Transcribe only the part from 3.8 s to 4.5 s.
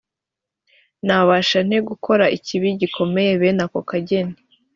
kageni‽